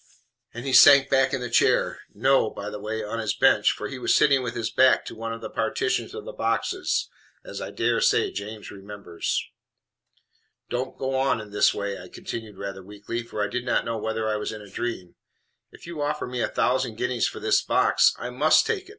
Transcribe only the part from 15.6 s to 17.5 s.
"If you offer me a thousand guineas for